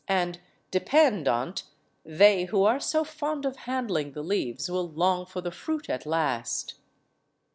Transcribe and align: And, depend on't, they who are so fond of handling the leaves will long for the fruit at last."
And, 0.07 0.39
depend 0.71 1.27
on't, 1.27 1.61
they 2.03 2.45
who 2.45 2.63
are 2.63 2.79
so 2.79 3.03
fond 3.03 3.45
of 3.45 3.55
handling 3.69 4.13
the 4.13 4.23
leaves 4.23 4.67
will 4.67 4.89
long 4.89 5.27
for 5.27 5.41
the 5.41 5.51
fruit 5.51 5.91
at 5.91 6.07
last." 6.07 6.73